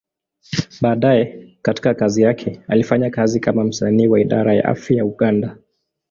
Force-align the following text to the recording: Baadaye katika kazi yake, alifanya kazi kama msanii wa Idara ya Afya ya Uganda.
Baadaye 0.81 1.57
katika 1.61 1.93
kazi 1.93 2.21
yake, 2.21 2.61
alifanya 2.67 3.09
kazi 3.09 3.39
kama 3.39 3.63
msanii 3.63 4.07
wa 4.07 4.19
Idara 4.19 4.53
ya 4.53 4.65
Afya 4.65 4.97
ya 4.97 5.05
Uganda. 5.05 5.57